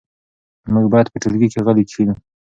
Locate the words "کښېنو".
1.89-2.15